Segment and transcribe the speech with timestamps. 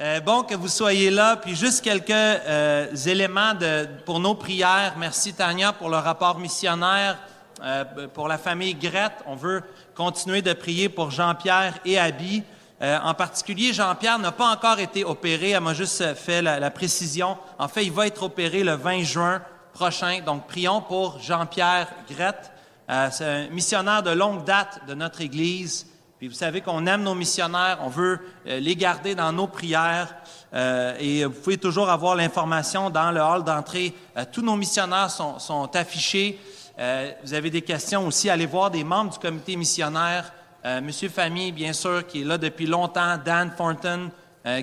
[0.00, 3.52] Euh, bon que vous soyez là, puis juste quelques euh, éléments
[4.06, 4.94] pour nos prières.
[4.96, 7.18] Merci Tania pour le rapport missionnaire,
[7.62, 7.84] euh,
[8.14, 9.12] pour la famille Grette.
[9.26, 9.62] On veut
[9.94, 12.42] continuer de prier pour Jean-Pierre et Abby.
[12.80, 15.50] en particulier, Jean-Pierre n'a pas encore été opéré.
[15.50, 17.36] Elle m'a juste fait la, la, précision.
[17.58, 19.42] En fait, il va être opéré le 20 juin
[19.74, 20.20] prochain.
[20.24, 22.50] Donc, prions pour Jean-Pierre Grette.
[22.88, 25.89] C'est un missionnaire de longue date de notre Église.
[26.20, 30.14] Puis vous savez qu'on aime nos missionnaires, on veut euh, les garder dans nos prières.
[30.52, 33.94] Euh, et vous pouvez toujours avoir l'information dans le hall d'entrée.
[34.18, 36.38] Euh, tous nos missionnaires sont, sont affichés.
[37.24, 40.30] vous avez des questions aussi, allez voir des membres du comité missionnaire.
[40.82, 43.16] Monsieur Famille, bien sûr, qui est là depuis longtemps.
[43.24, 44.10] Dan Thornton,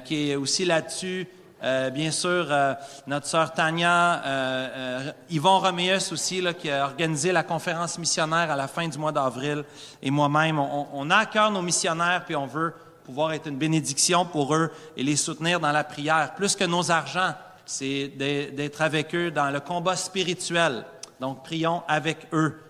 [0.05, 1.27] qui est aussi là-dessus.
[1.63, 2.73] Euh, bien sûr, euh,
[3.07, 8.55] notre sœur Tania, euh, Yvon Roméus aussi, là, qui a organisé la conférence missionnaire à
[8.55, 9.63] la fin du mois d'avril,
[10.01, 13.57] et moi-même, on, on, a à cœur nos missionnaires, puis on veut pouvoir être une
[13.57, 16.35] bénédiction pour eux et les soutenir dans la prière.
[16.35, 17.33] Plus que nos argents,
[17.65, 20.85] c'est d'être avec eux dans le combat spirituel.
[21.19, 22.61] Donc, prions avec eux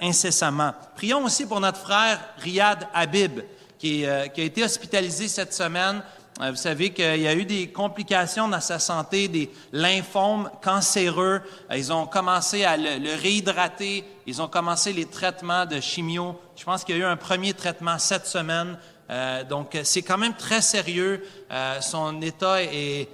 [0.00, 0.72] incessamment.
[0.96, 3.40] Prions aussi pour notre frère Riyad Habib,
[3.78, 4.04] qui,
[4.34, 8.48] qui a été hospitalisé cette semaine euh, vous savez qu'il y a eu des complications
[8.48, 11.42] dans sa santé, des lymphomes cancéreux.
[11.70, 14.04] Euh, ils ont commencé à le, réhydrater.
[14.26, 16.40] Ils ont commencé les traitements de chimio.
[16.56, 18.78] Je pense qu'il y a eu un premier traitement cette semaine.
[19.10, 21.22] Euh, donc, c'est quand même très sérieux.
[21.80, 23.08] son état est,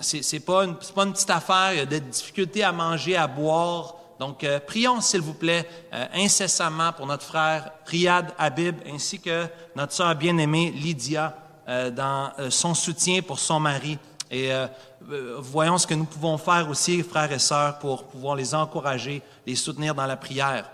[0.00, 1.72] c'est pas, une, pas une petite affaire.
[1.72, 3.96] Il y a des difficultés à manger, à boire.
[4.18, 5.68] Donc, prions, s'il vous plaît,
[6.14, 11.36] incessamment pour notre frère Riyad Habib, ainsi que notre sœur bien-aimée Lydia.
[11.70, 13.96] Euh, dans euh, son soutien pour son mari.
[14.28, 14.66] Et euh,
[15.38, 19.54] voyons ce que nous pouvons faire aussi, frères et sœurs, pour pouvoir les encourager, les
[19.54, 20.68] soutenir dans la prière.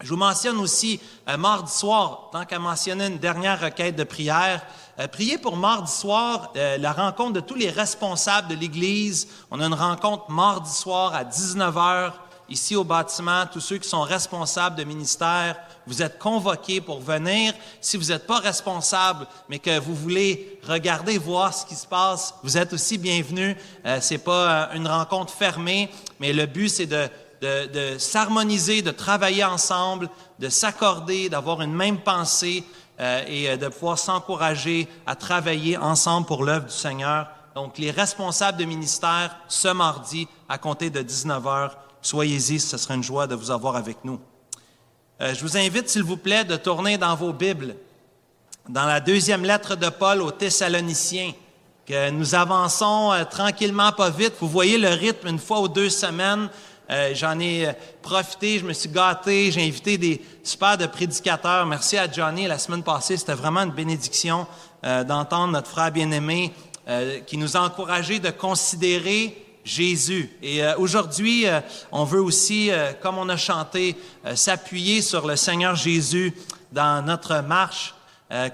[0.00, 1.00] Je vous mentionne aussi
[1.38, 4.62] mardi soir, tant qu'à mentionner une dernière requête de prière,
[5.10, 9.26] priez pour mardi soir la rencontre de tous les responsables de l'Église.
[9.50, 13.88] On a une rencontre mardi soir à 19 heures ici au bâtiment, tous ceux qui
[13.88, 15.56] sont responsables de ministère,
[15.86, 17.52] vous êtes convoqués pour venir.
[17.80, 22.34] Si vous n'êtes pas responsable, mais que vous voulez regarder, voir ce qui se passe,
[22.42, 23.56] vous êtes aussi bienvenus.
[23.84, 25.90] Euh, c'est pas euh, une rencontre fermée,
[26.20, 27.08] mais le but c'est de,
[27.40, 32.64] de, de s'harmoniser, de travailler ensemble, de s'accorder, d'avoir une même pensée
[32.98, 37.28] euh, et euh, de pouvoir s'encourager à travailler ensemble pour l'œuvre du Seigneur.
[37.54, 42.94] Donc, les responsables de ministère ce mardi à compter de 19 heures Soyez-y, ce sera
[42.94, 44.20] une joie de vous avoir avec nous.
[45.20, 47.74] Euh, je vous invite, s'il vous plaît, de tourner dans vos Bibles,
[48.68, 51.32] dans la deuxième lettre de Paul aux Thessaloniciens,
[51.84, 54.34] que nous avançons euh, tranquillement, pas vite.
[54.38, 56.48] Vous voyez le rythme une fois ou deux semaines.
[56.90, 57.72] Euh, j'en ai
[58.02, 61.66] profité, je me suis gâté, j'ai invité des super de prédicateurs.
[61.66, 64.46] Merci à Johnny la semaine passée, c'était vraiment une bénédiction
[64.84, 66.52] d'entendre notre frère bien-aimé
[67.26, 70.30] qui nous a encouragés de considérer Jésus.
[70.42, 71.60] Et euh, aujourd'hui, euh,
[71.90, 73.96] on veut aussi, euh, comme on a chanté,
[74.34, 76.32] s'appuyer sur le Seigneur Jésus
[76.72, 77.94] dans notre marche,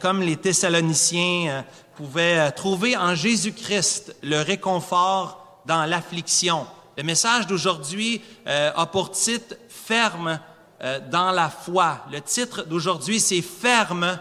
[0.03, 1.65] comme les Thessaloniciens
[1.97, 6.67] pouvaient trouver en Jésus-Christ le réconfort dans l'affliction.
[6.97, 10.39] Le message d'aujourd'hui a pour titre Ferme
[11.11, 12.05] dans la foi.
[12.13, 14.19] Le titre d'aujourd'hui, c'est Ferme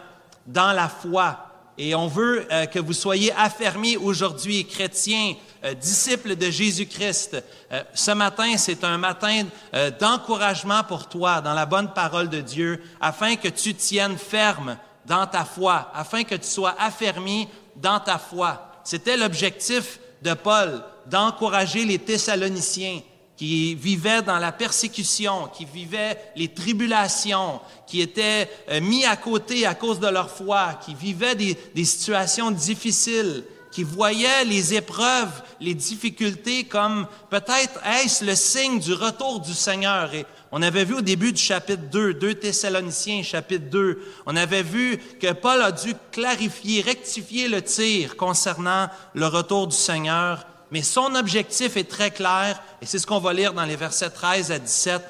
[0.48, 1.38] dans la foi.
[1.78, 7.44] Et on veut que vous soyez affermis aujourd'hui, chrétiens, euh, disciple de Jésus-Christ.
[7.72, 9.46] Euh, ce matin, c'est un matin
[9.76, 14.76] euh, d'encouragement pour toi dans la bonne parole de Dieu, afin que tu tiennes ferme
[15.06, 18.72] dans ta foi, afin que tu sois affermi dans ta foi.
[18.84, 23.02] C'était l'objectif de Paul, d'encourager les Thessaloniciens
[23.38, 28.50] qui vivaient dans la persécution, qui vivaient les tribulations, qui étaient
[28.82, 33.84] mis à côté à cause de leur foi, qui vivaient des, des situations difficiles, qui
[33.84, 40.14] voyaient les épreuves, les difficultés comme peut-être est-ce le signe du retour du Seigneur.
[40.14, 44.64] Et on avait vu au début du chapitre 2, 2 Thessaloniciens, chapitre 2, on avait
[44.64, 50.46] vu que Paul a dû clarifier, rectifier le tir concernant le retour du Seigneur.
[50.72, 54.10] Mais son objectif est très clair, et c'est ce qu'on va lire dans les versets
[54.10, 55.02] 13 à 17.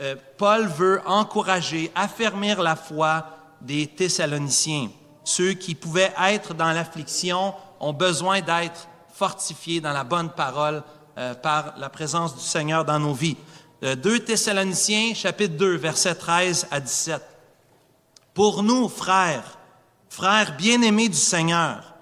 [0.00, 3.26] Euh, Paul veut encourager, affermir la foi
[3.62, 4.90] des Thessaloniciens,
[5.24, 10.82] ceux qui pouvaient être dans l'affliction ont besoin d'être fortifiés dans la bonne parole
[11.18, 13.36] euh, par la présence du Seigneur dans nos vies.
[13.82, 17.22] 2 euh, Thessaloniciens, chapitre 2, versets 13 à 17.
[18.34, 19.58] Pour nous, frères,
[20.08, 21.94] frères bien-aimés du Seigneur,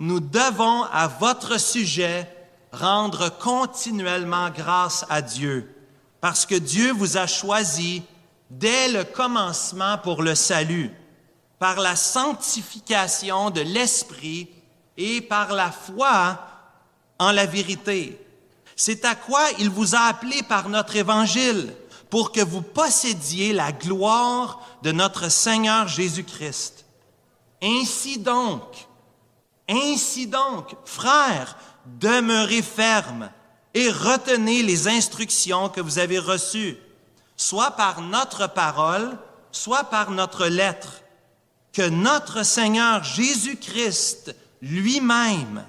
[0.00, 2.28] nous devons à votre sujet
[2.72, 5.74] rendre continuellement grâce à Dieu,
[6.20, 8.02] parce que Dieu vous a choisi
[8.50, 10.90] dès le commencement pour le salut,
[11.58, 14.48] par la sanctification de l'Esprit
[15.00, 16.38] et par la foi
[17.18, 18.20] en la vérité.
[18.76, 21.74] C'est à quoi il vous a appelé par notre évangile,
[22.10, 26.84] pour que vous possédiez la gloire de notre Seigneur Jésus-Christ.
[27.62, 28.88] Ainsi donc,
[29.68, 31.56] ainsi donc, frères,
[31.86, 33.30] demeurez fermes
[33.72, 36.76] et retenez les instructions que vous avez reçues,
[37.36, 39.16] soit par notre parole,
[39.52, 41.02] soit par notre lettre,
[41.72, 45.64] que notre Seigneur Jésus-Christ lui-même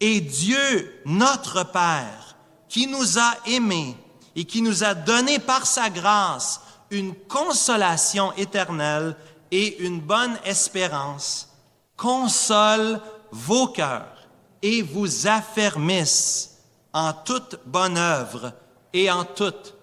[0.00, 2.36] et Dieu, notre Père,
[2.68, 3.96] qui nous a aimés
[4.34, 6.60] et qui nous a donné par sa grâce
[6.90, 9.16] une consolation éternelle
[9.50, 11.48] et une bonne espérance,
[11.96, 13.00] console
[13.30, 14.28] vos cœurs
[14.62, 16.58] et vous affermisse
[16.92, 18.52] en toute bonne œuvre
[18.92, 19.74] et en toute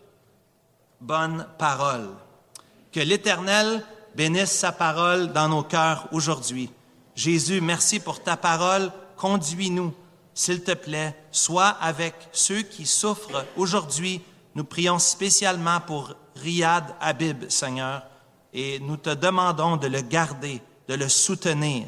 [1.00, 2.10] bonne parole.
[2.92, 3.84] Que l'Éternel
[4.16, 6.70] bénisse sa parole dans nos cœurs aujourd'hui.
[7.16, 8.92] Jésus, merci pour ta parole.
[9.18, 9.94] Conduis-nous
[10.34, 14.22] s'il te plaît, sois avec ceux qui souffrent aujourd'hui.
[14.56, 18.04] Nous prions spécialement pour Riyad Habib, Seigneur,
[18.52, 21.86] et nous te demandons de le garder, de le soutenir,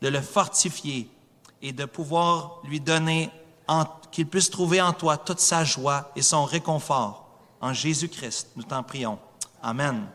[0.00, 1.10] de le fortifier
[1.60, 3.30] et de pouvoir lui donner,
[4.10, 7.26] qu'il puisse trouver en toi toute sa joie et son réconfort.
[7.60, 9.18] En Jésus-Christ, nous t'en prions.
[9.62, 10.06] Amen.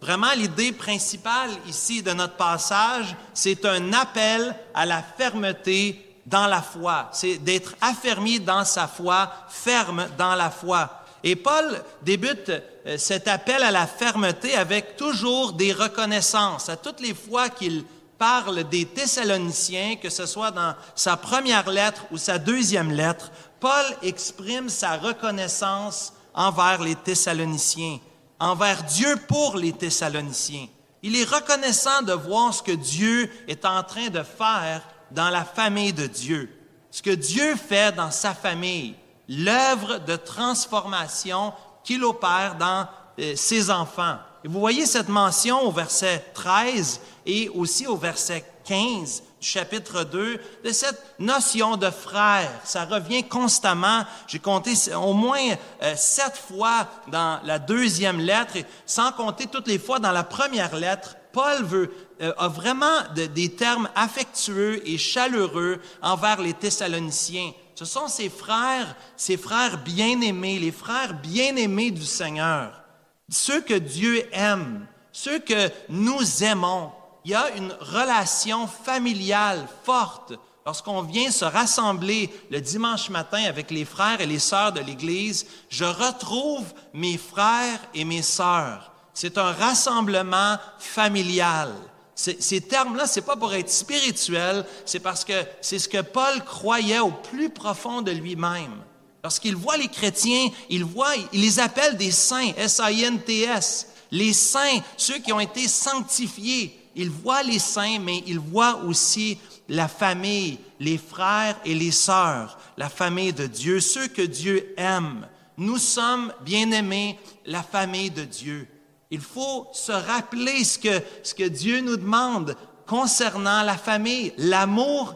[0.00, 6.62] Vraiment, l'idée principale ici de notre passage, c'est un appel à la fermeté dans la
[6.62, 10.88] foi, c'est d'être affermi dans sa foi, ferme dans la foi.
[11.22, 16.68] Et Paul débute euh, cet appel à la fermeté avec toujours des reconnaissances.
[16.68, 17.84] À toutes les fois qu'il
[18.16, 23.84] parle des Thessaloniciens, que ce soit dans sa première lettre ou sa deuxième lettre, Paul
[24.02, 27.98] exprime sa reconnaissance envers les Thessaloniciens,
[28.40, 30.66] envers Dieu pour les Thessaloniciens.
[31.02, 35.44] Il est reconnaissant de voir ce que Dieu est en train de faire dans la
[35.44, 36.50] famille de Dieu.
[36.90, 38.94] Ce que Dieu fait dans sa famille,
[39.28, 41.52] l'œuvre de transformation
[41.84, 42.86] qu'il opère dans
[43.18, 44.18] euh, ses enfants.
[44.44, 50.38] Et vous voyez cette mention au verset 13 et aussi au verset 15 chapitre 2
[50.64, 52.50] de cette notion de frère.
[52.64, 54.04] Ça revient constamment.
[54.26, 59.78] J'ai compté au moins euh, sept fois dans la deuxième lettre, sans compter toutes les
[59.78, 61.16] fois dans la première lettre.
[61.32, 61.90] Paul veut
[62.20, 67.52] euh, a vraiment des termes affectueux et chaleureux envers les Thessaloniciens.
[67.74, 72.82] Ce sont ses frères, ses frères bien-aimés, les frères bien-aimés du Seigneur,
[73.30, 76.90] ceux que Dieu aime, ceux que nous aimons.
[77.24, 80.32] Il y a une relation familiale forte
[80.64, 85.46] lorsqu'on vient se rassembler le dimanche matin avec les frères et les sœurs de l'Église.
[85.68, 86.64] Je retrouve
[86.94, 88.92] mes frères et mes sœurs.
[89.12, 91.74] C'est un rassemblement familial.
[92.14, 95.32] Ces termes-là, c'est pas pour être spirituel, c'est parce que
[95.62, 98.76] c'est ce que Paul croyait au plus profond de lui-même.
[99.22, 105.18] Lorsqu'il voit les chrétiens, il voit, il les appelle des saints, S-I-N-T-S, les saints, ceux
[105.18, 106.79] qui ont été sanctifiés.
[106.96, 109.38] Il voit les saints, mais il voit aussi
[109.68, 115.26] la famille, les frères et les sœurs, la famille de Dieu, ceux que Dieu aime.
[115.56, 118.66] Nous sommes, bien-aimés, la famille de Dieu.
[119.10, 122.56] Il faut se rappeler ce que, ce que Dieu nous demande
[122.86, 125.14] concernant la famille, l'amour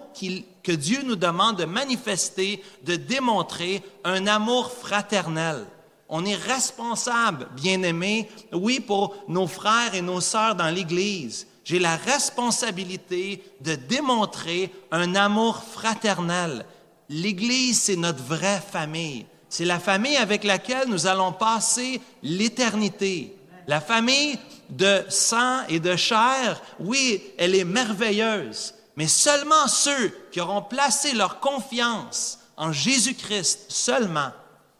[0.62, 5.64] que Dieu nous demande de manifester, de démontrer, un amour fraternel.
[6.08, 11.48] On est responsable, bien-aimés, oui, pour nos frères et nos sœurs dans l'Église.
[11.64, 16.66] J'ai la responsabilité de démontrer un amour fraternel.
[17.08, 19.26] L'Église, c'est notre vraie famille.
[19.48, 23.34] C'est la famille avec laquelle nous allons passer l'éternité.
[23.66, 30.40] La famille de sang et de chair, oui, elle est merveilleuse, mais seulement ceux qui
[30.40, 34.30] auront placé leur confiance en Jésus-Christ seulement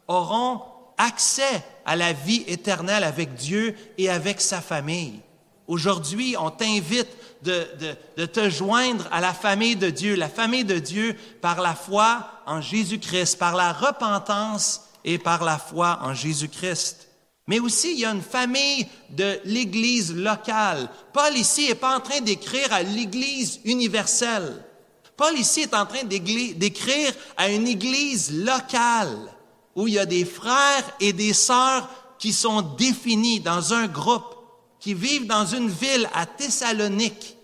[0.07, 0.61] auront
[0.97, 5.19] accès à la vie éternelle avec Dieu et avec sa famille.
[5.67, 7.09] Aujourd'hui, on t'invite
[7.41, 12.27] de, te joindre à la famille de Dieu, la famille de Dieu par la foi
[12.45, 17.07] en Jésus-Christ, par la repentance et par la foi en Jésus-Christ.
[17.47, 20.89] Mais aussi, il y a une famille de l'Église locale.
[21.13, 24.63] Paul ici n'est pas en train d'écrire à l'Église universelle.
[25.15, 29.15] Paul ici est en train d'écrire à une Église locale
[29.75, 34.34] où il y a des frères et des sœurs qui sont définis dans un groupe,
[34.85, 37.37] qui vivent dans une ville à Thessalonique.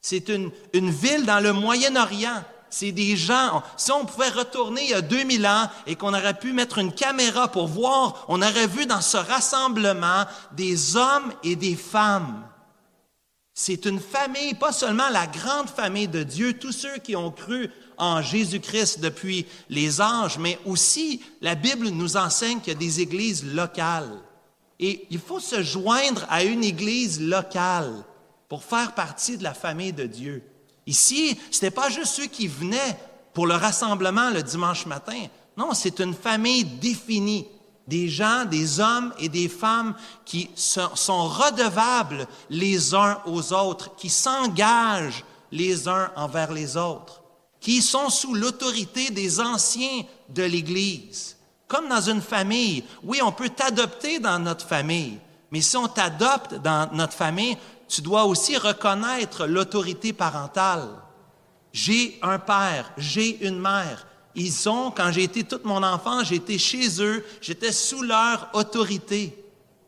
[0.00, 2.42] C'est une, ville dans le Moyen-Orient.
[2.70, 6.38] C'est des gens, si on pouvait retourner il y a 2000 ans et qu'on aurait
[6.38, 11.54] pu mettre une caméra pour voir, on aurait vu dans ce rassemblement des hommes et
[11.54, 12.42] des femmes
[13.52, 17.70] C'est une famille, pas seulement la grande famille de Dieu, tous ceux qui ont cru
[17.98, 23.02] en Jésus-Christ depuis les âges, mais aussi la Bible nous enseigne qu'il y a des
[23.02, 24.18] églises locales.
[24.84, 28.04] Et il faut se joindre à une église locale
[28.50, 30.42] pour faire partie de la famille de Dieu.
[30.86, 32.98] Ici, ce n'était pas juste ceux qui venaient
[33.32, 35.26] pour le rassemblement le dimanche matin.
[35.56, 37.46] Non, c'est une famille définie.
[37.88, 39.94] Des gens, des hommes et des femmes
[40.26, 47.22] qui sont redevables les uns aux autres, qui s'engagent les uns envers les autres,
[47.58, 51.33] qui sont sous l'autorité des anciens de l'Église.
[51.68, 52.84] Comme dans une famille.
[53.02, 55.18] Oui, on peut t'adopter dans notre famille,
[55.50, 57.56] mais si on t'adopte dans notre famille,
[57.88, 60.88] tu dois aussi reconnaître l'autorité parentale.
[61.72, 64.06] J'ai un père, j'ai une mère.
[64.34, 69.36] Ils ont, quand j'ai été toute mon enfance, j'étais chez eux, j'étais sous leur autorité.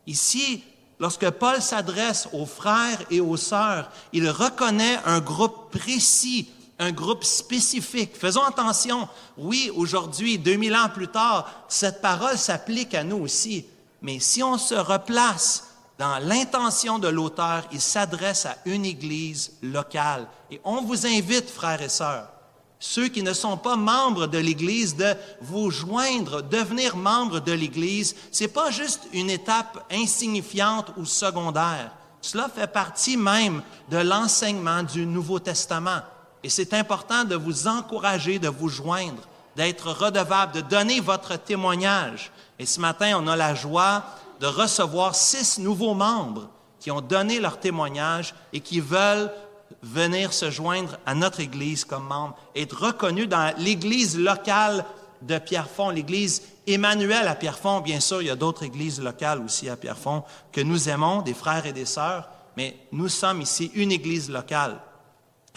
[0.05, 0.63] Ici,
[0.99, 7.23] lorsque Paul s'adresse aux frères et aux sœurs, il reconnaît un groupe précis, un groupe
[7.23, 8.15] spécifique.
[8.15, 9.07] Faisons attention.
[9.37, 13.65] Oui, aujourd'hui, 2000 ans plus tard, cette parole s'applique à nous aussi.
[14.01, 15.65] Mais si on se replace
[15.97, 20.27] dans l'intention de l'auteur, il s'adresse à une église locale.
[20.51, 22.29] Et on vous invite, frères et sœurs,
[22.79, 28.15] ceux qui ne sont pas membres de l'Église, de vous joindre, devenir membre de l'Église.
[28.31, 31.91] C'est pas juste une étape insignifiante ou secondaire.
[32.21, 36.01] Cela fait partie même de l'enseignement du Nouveau Testament.
[36.47, 39.21] Et c'est important de vous encourager, de vous joindre,
[39.57, 42.31] d'être redevable, de donner votre témoignage.
[42.57, 44.05] Et ce matin, on a la joie
[44.39, 46.47] de recevoir six nouveaux membres
[46.79, 49.29] qui ont donné leur témoignage et qui veulent
[49.83, 54.85] venir se joindre à notre Église comme membre, être reconnu dans l'Église locale
[55.23, 57.81] de Pierrefonds, l'Église Emmanuel à Pierrefonds.
[57.81, 60.23] Bien sûr, il y a d'autres églises locales aussi à Pierrefonds
[60.53, 64.79] que nous aimons, des frères et des sœurs, mais nous sommes ici une Église locale.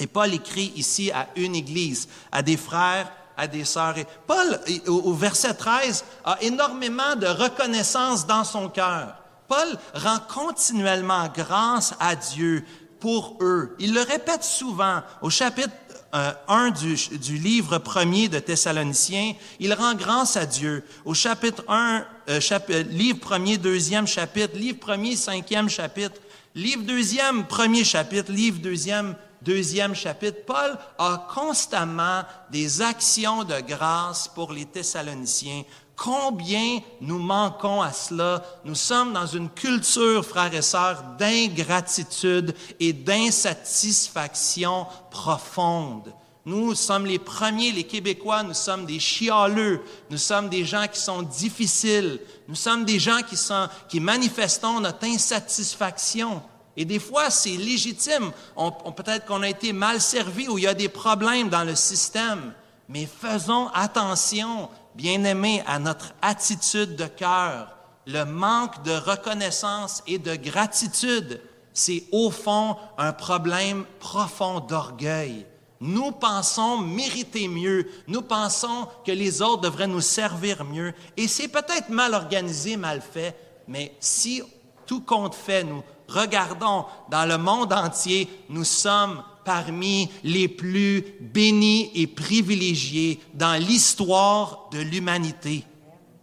[0.01, 3.99] Et Paul écrit ici à une Église, à des frères, à des sœurs.
[3.99, 9.15] Et Paul, au verset 13, a énormément de reconnaissance dans son cœur.
[9.47, 12.65] Paul rend continuellement grâce à Dieu
[13.01, 13.75] pour eux.
[13.79, 15.73] Il le répète souvent au chapitre
[16.13, 20.85] 1 euh, du, du, livre premier de Thessaloniciens, il rend grâce à Dieu.
[21.05, 22.41] Au chapitre 1, euh,
[22.71, 26.21] euh, livre premier, deuxième chapitre, livre premier, cinquième chapitre,
[26.55, 34.29] livre deuxième, premier chapitre, livre deuxième, deuxième chapitre, Paul a constamment des actions de grâce
[34.29, 35.65] pour les Thessaloniciens
[36.03, 38.43] Combien nous manquons à cela?
[38.65, 46.15] Nous sommes dans une culture, frères et sœurs, d'ingratitude et d'insatisfaction profonde.
[46.47, 50.99] Nous sommes les premiers, les Québécois, nous sommes des chialeux, nous sommes des gens qui
[50.99, 52.19] sont difficiles,
[52.49, 56.43] nous sommes des gens qui, sont, qui manifestons notre insatisfaction.
[56.81, 58.33] Et des fois, c'est légitime.
[58.57, 61.75] On, Peut-être qu'on a été mal servi ou il y a des problèmes dans le
[61.75, 62.55] système.
[62.89, 70.35] Mais faisons attention bien-aimés, à notre attitude de cœur, le manque de reconnaissance et de
[70.37, 71.43] gratitude,
[71.75, 75.45] c'est au fond un problème profond d'orgueil.
[75.81, 81.49] Nous pensons mériter mieux, nous pensons que les autres devraient nous servir mieux, et c'est
[81.49, 83.37] peut-être mal organisé, mal fait,
[83.69, 84.43] mais si
[84.87, 91.91] tout compte fait, nous regardons dans le monde entier, nous sommes parmi les plus bénis
[91.95, 95.65] et privilégiés dans l'histoire de l'humanité.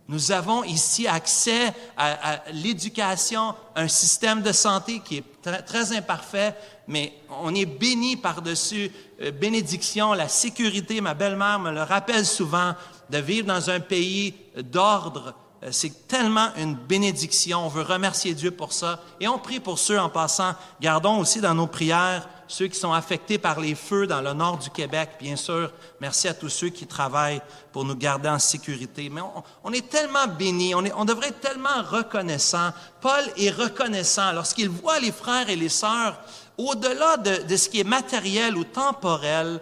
[0.10, 6.56] Nous avons ici accès à, l'éducation, un système de santé qui est très, imparfait,
[6.88, 8.90] mais on est béni par-dessus
[9.22, 11.02] euh, bénédiction, la sécurité.
[11.02, 12.74] Ma belle-mère me le rappelle souvent
[13.10, 15.34] de vivre dans un pays d'ordre.
[15.68, 17.66] Euh, c'est tellement une bénédiction.
[17.66, 19.02] On veut remercier Dieu pour ça.
[19.20, 20.54] Et on prie pour ceux en passant.
[20.82, 24.58] Gardons aussi dans nos prières ceux qui sont affectés par les feux dans le nord
[24.58, 25.70] du Québec, bien sûr.
[26.00, 27.42] Merci à tous ceux qui travaillent
[27.74, 29.10] pour nous garder en sécurité.
[29.10, 29.20] Mais
[29.66, 32.70] on, est tellement bénis, on, on, devrait être tellement reconnaissant.
[33.02, 36.18] Paul est reconnaissant lorsqu'il voit les frères et les sœurs
[36.58, 39.60] au-delà de, ce qui est matériel ou temporel.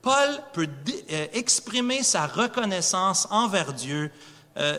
[0.00, 0.68] Paul peut
[1.10, 4.12] euh, exprimer sa reconnaissance envers Dieu
[4.58, 4.78] euh,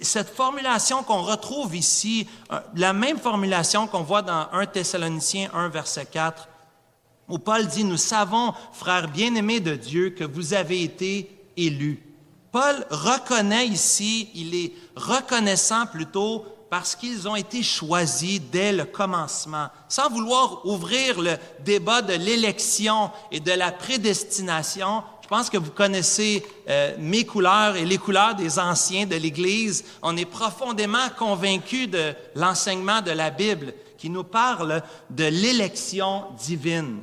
[0.00, 5.68] cette formulation qu'on retrouve ici, euh, la même formulation qu'on voit dans 1 Thessaloniciens 1,
[5.68, 6.48] verset 4,
[7.28, 12.02] où Paul dit, nous savons, frères bien-aimés de Dieu, que vous avez été élus.
[12.50, 19.68] Paul reconnaît ici, il est reconnaissant plutôt parce qu'ils ont été choisis dès le commencement.
[19.88, 25.70] Sans vouloir ouvrir le débat de l'élection et de la prédestination, je pense que vous
[25.70, 29.82] connaissez euh, mes couleurs et les couleurs des anciens de l'Église.
[30.02, 37.00] On est profondément convaincus de l'enseignement de la Bible qui nous parle de l'élection divine.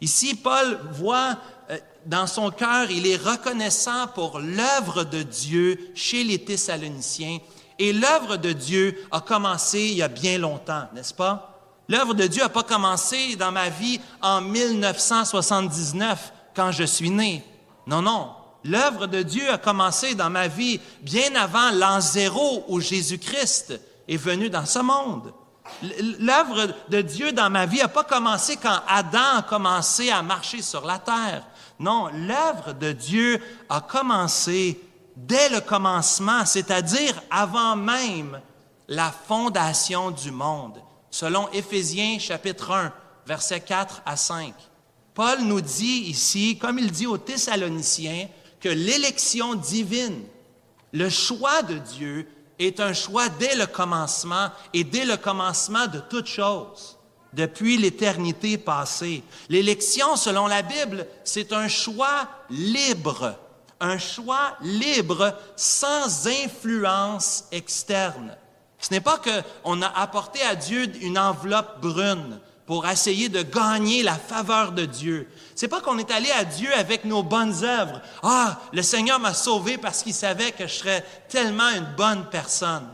[0.00, 1.36] Ici, Paul voit
[1.70, 7.38] euh, dans son cœur, il est reconnaissant pour l'œuvre de Dieu chez les Thessaloniciens.
[7.78, 11.60] Et l'œuvre de Dieu a commencé il y a bien longtemps, n'est-ce pas?
[11.88, 17.44] L'œuvre de Dieu n'a pas commencé dans ma vie en 1979 quand je suis né.
[17.86, 18.30] Non, non.
[18.64, 24.16] L'œuvre de Dieu a commencé dans ma vie bien avant l'an zéro où Jésus-Christ est
[24.16, 25.32] venu dans ce monde.
[26.18, 30.62] L'œuvre de Dieu dans ma vie n'a pas commencé quand Adam a commencé à marcher
[30.62, 31.44] sur la terre.
[31.78, 34.80] Non, l'œuvre de Dieu a commencé
[35.16, 38.40] dès le commencement, c'est-à-dire avant même
[38.88, 40.78] la fondation du monde,
[41.10, 42.92] selon Éphésiens chapitre 1,
[43.26, 44.54] versets 4 à 5.
[45.14, 48.28] Paul nous dit ici, comme il dit aux Thessaloniciens,
[48.60, 50.22] que l'élection divine,
[50.92, 52.28] le choix de Dieu,
[52.58, 56.96] est un choix dès le commencement et dès le commencement de toutes choses,
[57.32, 59.22] depuis l'éternité passée.
[59.48, 63.36] L'élection, selon la Bible, c'est un choix libre,
[63.80, 68.36] un choix libre sans influence externe.
[68.78, 74.02] Ce n'est pas qu'on a apporté à Dieu une enveloppe brune pour essayer de gagner
[74.02, 75.28] la faveur de Dieu.
[75.54, 78.00] C'est pas qu'on est allé à Dieu avec nos bonnes œuvres.
[78.22, 82.88] Ah, le Seigneur m'a sauvé parce qu'il savait que je serais tellement une bonne personne.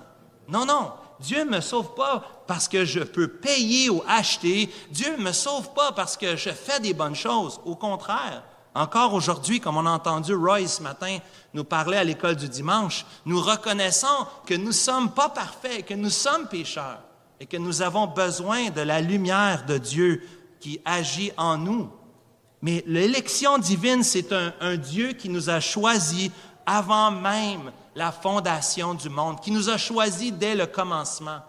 [0.49, 0.93] Non, non.
[1.21, 4.73] Dieu me sauve pas parce que je peux payer ou acheter.
[4.91, 7.61] Dieu me sauve pas parce que je fais des bonnes choses.
[7.65, 8.45] Au contraire,
[8.75, 11.19] encore aujourd'hui, comme on a entendu Roy ce matin
[11.53, 16.11] nous parler à l'école du dimanche, nous reconnaissons que nous sommes pas parfaits, que nous
[16.11, 17.01] sommes pécheurs
[17.41, 20.23] et que nous avons besoin de la lumière de Dieu
[20.61, 21.91] qui agit en nous.
[22.61, 26.31] Mais l'élection divine, c'est un, Dieu qui nous a choisis
[26.67, 31.41] avant même la fondation du monde, qui nous a choisis dès le commencement.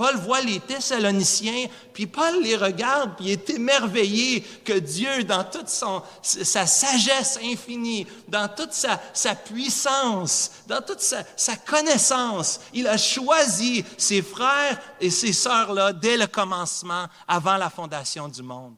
[0.00, 5.44] Paul voit les Thessaloniciens, puis Paul les regarde, puis il est émerveillé que Dieu, dans
[5.44, 12.86] toute sa sagesse infinie, dans toute sa, sa puissance, dans toute sa, sa, connaissance, il
[12.86, 18.76] a choisi ses frères et ses sœurs-là dès le commencement, avant la fondation du monde.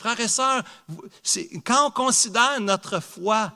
[0.00, 0.62] Frères et sœurs,
[1.64, 3.50] quand on considère notre foi,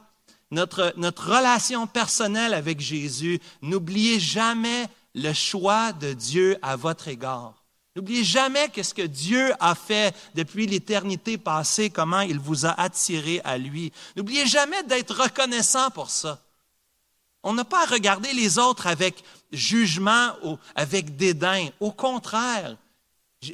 [0.51, 7.55] notre, notre relation personnelle avec Jésus, n'oubliez jamais le choix de Dieu à votre égard.
[7.96, 13.40] N'oubliez jamais ce que Dieu a fait depuis l'éternité passée, comment il vous a attiré
[13.44, 13.92] à lui.
[14.16, 16.40] N'oubliez jamais d'être reconnaissant pour ça.
[17.44, 19.22] On n'a pas à regarder les autres avec
[19.53, 21.68] jugement ou avec dédain.
[21.79, 22.77] Au contraire,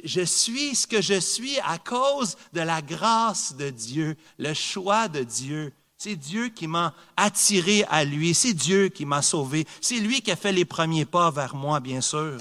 [0.03, 5.07] je suis ce que je suis à cause de la grâce de Dieu, le choix
[5.07, 5.73] de Dieu.
[6.03, 8.33] C'est Dieu qui m'a attiré à lui.
[8.33, 9.67] C'est Dieu qui m'a sauvé.
[9.81, 12.39] C'est lui qui a fait les premiers pas vers moi, bien sûr.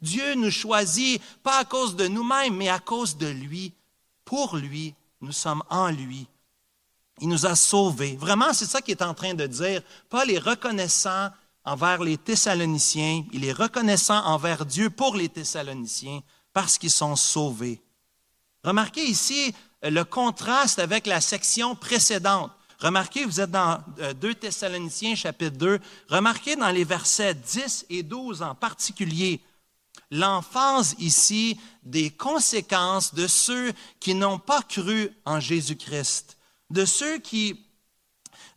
[0.00, 3.74] Dieu nous choisit pas à cause de nous-mêmes, mais à cause de lui.
[4.24, 6.26] Pour lui, nous sommes en lui.
[7.20, 8.16] Il nous a sauvés.
[8.16, 9.82] Vraiment, c'est ça qu'il est en train de dire.
[10.08, 11.28] Paul est reconnaissant
[11.66, 13.26] envers les Thessaloniciens.
[13.34, 16.22] Il est reconnaissant envers Dieu pour les Thessaloniciens
[16.54, 17.82] parce qu'ils sont sauvés.
[18.62, 22.50] Remarquez ici le contraste avec la section précédente.
[22.84, 28.02] Remarquez, vous êtes dans 2 euh, Thessaloniciens chapitre 2, remarquez dans les versets 10 et
[28.02, 29.40] 12 en particulier
[30.10, 36.36] l'emphase ici des conséquences de ceux qui n'ont pas cru en Jésus-Christ,
[36.68, 37.58] de ceux qui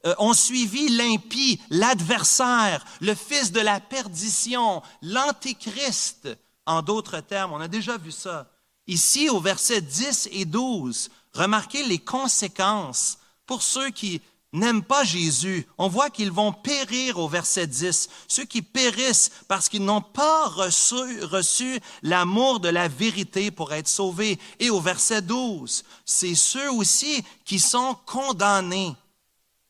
[0.06, 6.28] euh, ont suivi l'impie, l'adversaire, le fils de la perdition, l'antéchrist,
[6.66, 7.54] en d'autres termes.
[7.54, 8.52] On a déjà vu ça.
[8.88, 14.22] Ici, au verset 10 et 12, remarquez les conséquences pour ceux qui
[14.54, 18.10] n'aiment pas Jésus, on voit qu'ils vont périr au verset 10.
[18.28, 24.38] Ceux qui périssent parce qu'ils n'ont pas reçu, l'amour de la vérité pour être sauvés.
[24.60, 28.96] Et au verset 12, c'est ceux aussi qui sont condamnés.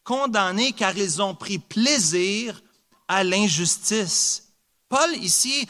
[0.04, 2.62] Condamnés car ils ont pris plaisir
[3.08, 4.44] à l'injustice.
[4.90, 5.68] Paul, ici,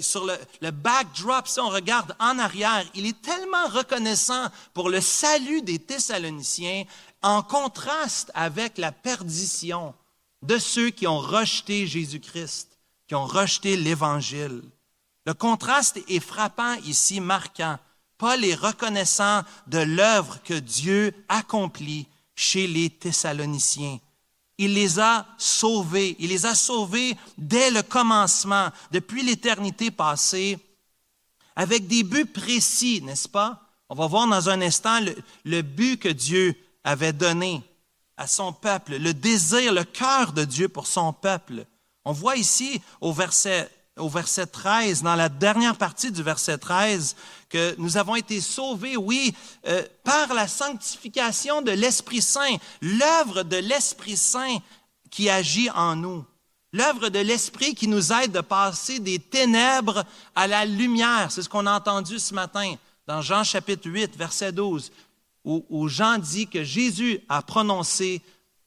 [0.00, 5.00] sur le, le, backdrop, si on regarde en arrière, il est tellement reconnaissant pour le
[5.00, 6.82] salut des Thessaloniciens
[7.26, 9.94] en contraste avec la perdition
[10.42, 14.62] de ceux qui ont rejeté Jésus-Christ, qui ont rejeté l'Évangile.
[15.26, 17.80] Le contraste est frappant ici, marquant.
[18.16, 23.98] Paul est reconnaissant de l'œuvre que Dieu accomplit chez les Thessaloniciens.
[24.58, 26.14] Il les a sauvés.
[26.20, 30.58] Il les a sauvés dès le commencement, depuis l'éternité passée,
[31.56, 33.62] avec des buts précis, n'est-ce pas?
[33.88, 37.62] On va voir dans un instant le, le but que Dieu avait donné
[38.16, 41.66] à son peuple, le désir, le cœur de Dieu pour son peuple.
[42.04, 47.16] On voit ici au verset au verset 13, dans la dernière partie du verset 13,
[47.48, 49.34] que nous avons été sauvés, oui,
[49.66, 54.58] euh, par la sanctification de l'Esprit Saint, l'œuvre de l'Esprit Saint
[55.10, 56.26] qui agit en nous,
[56.74, 61.32] l'œuvre de l'Esprit qui nous aide de passer des ténèbres à la lumière.
[61.32, 62.74] C'est ce qu'on a entendu ce matin
[63.06, 64.92] dans Jean chapitre 8, verset 12,
[65.46, 68.20] où, Jean dit que Jésus a prononcé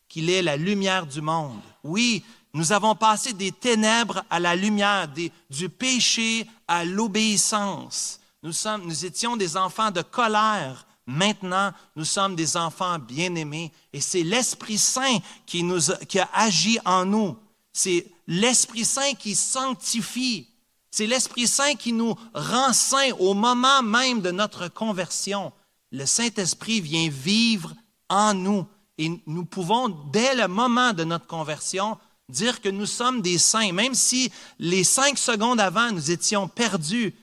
[0.07, 1.59] qu'il est la lumière du monde.
[1.83, 5.07] Oui, nous avons passé des ténèbres à la lumière,
[5.49, 8.19] du péché à l'obéissance.
[8.41, 10.87] Nous, étions des enfants de colère.
[11.05, 13.71] Maintenant, nous sommes des enfants bien-aimés.
[13.91, 15.65] Et c'est l'Esprit Saint qui,
[16.07, 17.37] qui a agi en nous.
[17.73, 20.47] C'est l'Esprit Saint qui sanctifie.
[20.89, 25.51] C'est l'Esprit Saint qui nous rend saints au moment même de notre conversion.
[25.91, 27.73] Le Saint-Esprit vient vivre
[28.09, 28.65] en nous.
[28.97, 31.97] Et nous pouvons, dès le moment de notre conversion,
[32.27, 37.13] dire que nous sommes des saints, même si les cinq secondes avant, nous étions perdus,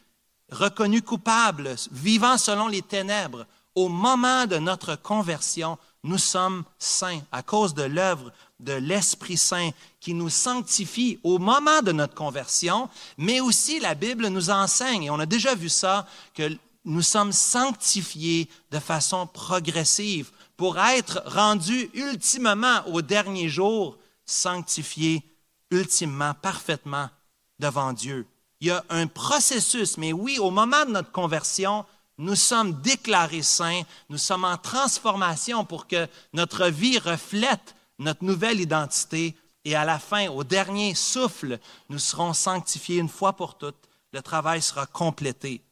[0.51, 3.47] reconnus coupables, vivant selon les ténèbres.
[3.75, 9.71] Au moment de notre conversion, nous sommes saints à cause de l'œuvre de l'Esprit Saint
[10.01, 15.11] qui nous sanctifie au moment de notre conversion, mais aussi la Bible nous enseigne, et
[15.11, 21.91] on a déjà vu ça, que nous sommes sanctifiés de façon progressive pour être rendus
[21.93, 25.23] ultimement au dernier jour sanctifié
[25.71, 27.11] ultimement, parfaitement
[27.59, 28.27] devant Dieu.
[28.61, 31.85] Il y a un processus, mais oui, au moment de notre conversion,
[32.17, 38.61] nous sommes déclarés saints, nous sommes en transformation pour que notre vie reflète notre nouvelle
[38.61, 43.89] identité et à la fin, au dernier souffle, nous serons sanctifiés une fois pour toutes.
[44.13, 45.66] Le travail sera complété.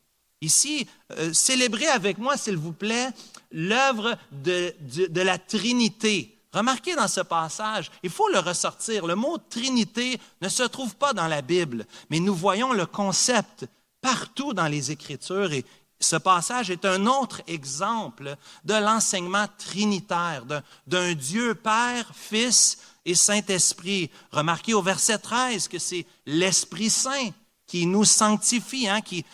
[0.45, 0.87] Ici,
[1.19, 3.09] euh, célébrez avec moi, s'il vous plaît,
[3.51, 4.75] l'œuvre de,
[5.09, 10.49] de la Trinité Remarquez dans ce passage, il faut le ressortir, le mot Trinité ne
[10.49, 13.67] se trouve pas dans la Bible, mais nous voyons le concept
[14.01, 15.65] partout dans les Écritures et
[15.99, 20.45] ce passage est un autre exemple de l'enseignement trinitaire,
[20.87, 24.11] d'un Dieu Père, Fils et Saint-Esprit.
[24.31, 27.31] Remarquez au verset 13 que c'est l'Esprit Saint
[27.67, 29.25] qui nous sanctifie, hein, qui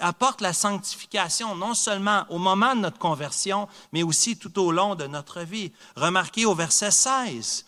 [0.00, 4.94] apporte la sanctification non seulement au moment de notre conversion, mais aussi tout au long
[4.94, 5.72] de notre vie.
[5.96, 7.64] Remarquez au verset 16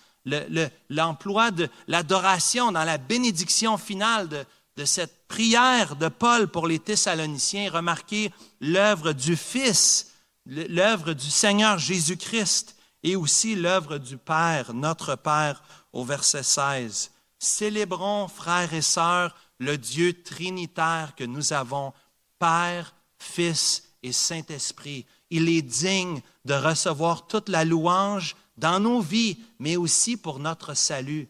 [0.90, 4.44] l'emploi de l'adoration dans la bénédiction finale de,
[4.76, 7.70] de cette prière de Paul pour les Thessaloniciens.
[7.70, 10.12] Remarquez l'œuvre du Fils,
[10.46, 17.10] l'œuvre du Seigneur Jésus-Christ et aussi l'œuvre du Père, notre Père, au verset 16.
[17.38, 21.92] Célébrons, frères et sœurs, le Dieu trinitaire que nous avons,
[22.38, 25.06] Père, Fils et Saint-Esprit.
[25.30, 30.74] Il est digne de recevoir toute la louange dans nos vies, mais aussi pour notre
[30.74, 31.28] salut.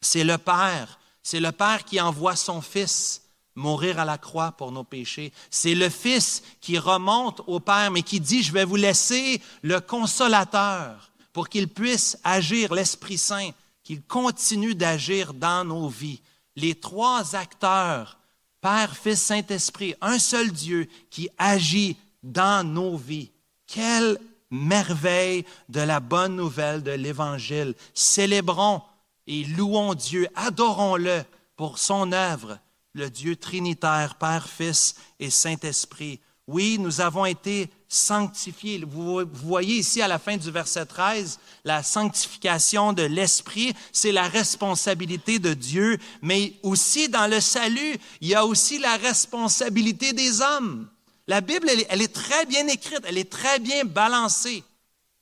[0.00, 3.22] C'est le Père, c'est le Père qui envoie son Fils
[3.54, 5.32] mourir à la croix pour nos péchés.
[5.50, 9.80] C'est le Fils qui remonte au Père, mais qui dit, je vais vous laisser le
[9.80, 13.50] consolateur pour qu'il puisse agir, l'Esprit Saint,
[13.82, 16.20] qu'il continue d'agir dans nos vies
[16.58, 18.18] les trois acteurs,
[18.60, 23.30] Père, Fils, Saint-Esprit, un seul Dieu qui agit dans nos vies.
[23.66, 24.18] Quelle
[24.50, 27.74] merveille de la bonne nouvelle de l'Évangile.
[27.94, 28.82] Célébrons
[29.26, 31.22] et louons Dieu, adorons-le
[31.56, 32.58] pour son œuvre,
[32.94, 36.20] le Dieu trinitaire, Père, Fils et Saint-Esprit.
[36.48, 38.82] Oui, nous avons été sanctifiés.
[38.86, 44.26] Vous, voyez ici à la fin du verset 13, la sanctification de l'Esprit, c'est la
[44.26, 50.40] responsabilité de Dieu, mais aussi dans le salut, il y a aussi la responsabilité des
[50.40, 50.88] hommes.
[51.26, 54.64] La Bible, elle, est très bien écrite, elle est très bien balancée.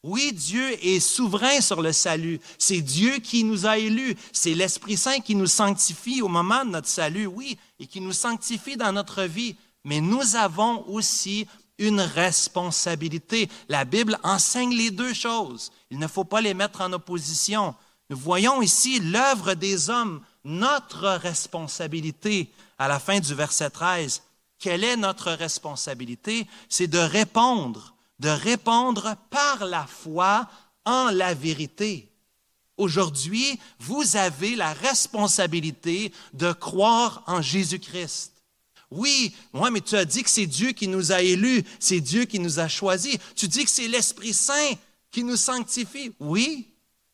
[0.05, 2.39] Oui, Dieu est souverain sur le salut.
[2.57, 4.15] C'est Dieu qui nous a élus.
[4.33, 8.13] C'est l'Esprit Saint qui nous sanctifie au moment de notre salut, oui, et qui nous
[8.13, 11.47] sanctifie dans notre vie mais nous avons aussi
[11.79, 13.49] une responsabilité.
[13.69, 15.71] La Bible enseigne les deux choses.
[15.91, 17.73] Il ne faut pas les mettre en opposition.
[18.11, 24.23] Nous voyons ici l'œuvre des hommes, notre responsabilité à la fin du verset 13.
[24.59, 26.49] Quelle est notre responsabilité?
[26.69, 30.49] C'est de répondre, de répondre par la foi
[30.85, 32.11] en la vérité.
[32.77, 38.36] Aujourd'hui, vous avez la responsabilité de croire en Jésus-Christ.
[38.91, 42.25] Oui, moi, mais tu as dit que c'est Dieu qui nous a élus, c'est Dieu
[42.25, 43.17] qui nous a choisis.
[43.35, 44.75] Tu dis que c'est l'Esprit Saint
[45.11, 46.13] qui nous sanctifie.
[46.21, 46.69] Oui,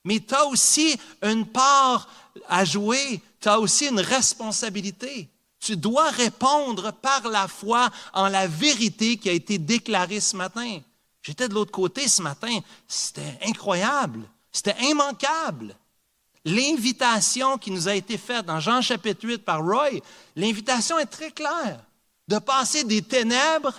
[0.04, 2.08] mais tu as aussi une part
[2.48, 5.28] à jouer, tu as aussi une responsabilité.
[5.60, 10.80] Tu dois répondre par la foi en la vérité qui a été déclarée ce matin.
[11.22, 12.58] J'étais de l'autre côté ce matin,
[12.88, 15.76] c'était incroyable, c'était immanquable.
[16.44, 20.00] L'invitation qui nous a été faite dans Jean chapitre 8 par Roy,
[20.36, 21.84] l'invitation est très claire,
[22.28, 23.74] de passer des ténèbres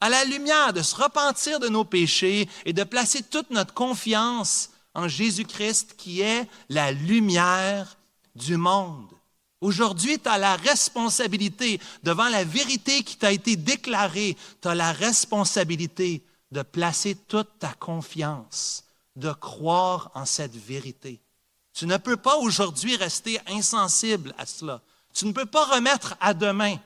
[0.00, 4.70] à la lumière, de se repentir de nos péchés et de placer toute notre confiance
[4.94, 7.96] en Jésus-Christ qui est la lumière
[8.34, 9.08] du monde.
[9.60, 14.92] Aujourd'hui, tu as la responsabilité, devant la vérité qui t'a été déclarée, tu as la
[14.92, 18.84] responsabilité de placer toute ta confiance,
[19.16, 21.20] de croire en cette vérité.
[21.72, 24.80] Tu ne peux pas aujourd'hui rester insensible à cela.
[25.14, 26.76] Tu ne peux pas remettre à demain.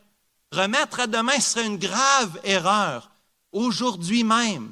[0.53, 3.11] Remettre à demain serait une grave erreur.
[3.53, 4.70] Aujourd'hui même,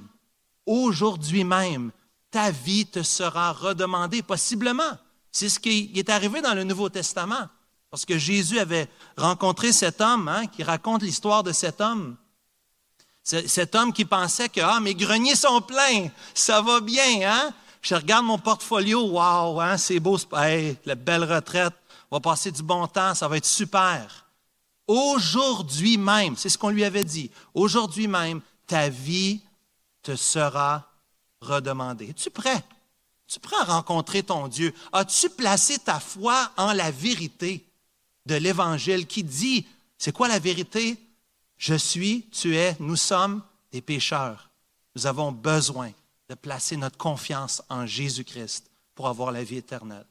[0.66, 1.92] aujourd'hui même,
[2.30, 4.98] ta vie te sera redemandée, possiblement.
[5.30, 7.48] C'est ce qui est arrivé dans le Nouveau Testament.
[7.90, 12.16] Parce que Jésus avait rencontré cet homme, hein, qui raconte l'histoire de cet homme.
[13.22, 17.54] Cet homme qui pensait que ah, mes greniers sont pleins, ça va bien, hein?
[17.82, 21.74] Je regarde mon portfolio, waouh, hein, c'est beau, hey, la belle retraite,
[22.10, 24.26] on va passer du bon temps, ça va être super.
[24.86, 29.42] Aujourd'hui même, c'est ce qu'on lui avait dit, aujourd'hui même, ta vie
[30.02, 30.88] te sera
[31.40, 32.10] redemandée.
[32.10, 32.64] Es-tu prêt?
[33.28, 34.72] Es-tu prêt à rencontrer ton Dieu?
[34.92, 37.66] As-tu placé ta foi en la vérité?
[38.26, 39.66] de l'Évangile qui dit,
[39.98, 40.98] c'est quoi la vérité?
[41.58, 44.50] Je suis, tu es, nous sommes des pécheurs.
[44.94, 45.92] Nous avons besoin
[46.32, 50.06] de placer notre confiance en Jésus-Christ pour avoir la vie éternelle.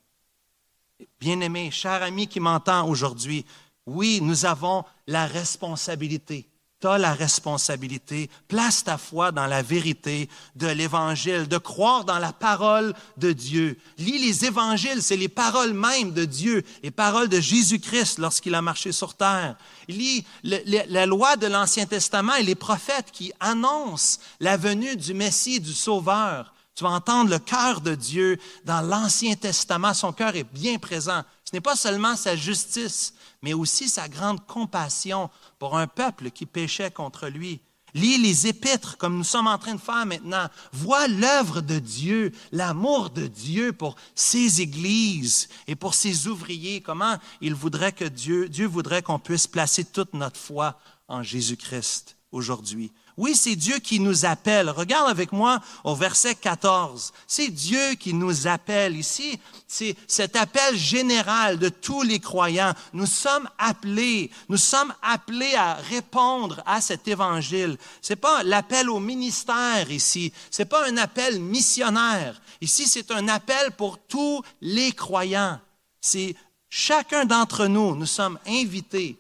[1.20, 3.44] Bien-aimé, cher ami qui m'entend aujourd'hui,
[3.88, 6.48] oui, nous avons la responsabilité
[6.82, 12.18] tu as la responsabilité, place ta foi dans la vérité de l'Évangile, de croire dans
[12.18, 13.78] la parole de Dieu.
[14.00, 18.62] Lis les Évangiles, c'est les paroles mêmes de Dieu, les paroles de Jésus-Christ lorsqu'il a
[18.62, 19.56] marché sur terre.
[19.88, 25.60] Lis la loi de l'Ancien Testament et les prophètes qui annoncent la venue du Messie,
[25.60, 26.54] du Sauveur.
[26.74, 29.94] Tu vas entendre le cœur de Dieu dans l'Ancien Testament.
[29.94, 31.22] Son cœur est bien présent.
[31.44, 36.46] Ce n'est pas seulement sa justice, mais aussi sa grande compassion pour un peuple qui
[36.46, 37.62] péchait contre lui.
[37.94, 40.48] Lis les épîtres comme nous sommes en train de faire maintenant.
[40.72, 46.82] Vois l'œuvre de Dieu, l'amour de Dieu pour ses églises et pour ses ouvriers.
[46.82, 52.16] Comment il voudrait que Dieu, Dieu voudrait qu'on puisse placer toute notre foi en Jésus-Christ
[52.32, 52.94] aujourd'hui.
[53.18, 54.70] Oui, c'est Dieu qui nous appelle.
[54.70, 57.12] Regarde avec moi au verset 14.
[57.28, 58.96] C'est Dieu qui nous appelle.
[58.96, 62.74] Ici, c'est cet appel général de tous les croyants.
[62.94, 67.78] Nous sommes appelés, nous sommes appelés à répondre à cet évangile.
[68.02, 70.32] C'est pas l'appel au ministère ici.
[70.50, 72.42] C'est pas un appel missionnaire.
[72.62, 75.60] Ici, c'est un appel pour tous les croyants.
[76.00, 76.36] C'est
[76.70, 79.18] chacun d'entre nous, nous sommes invités.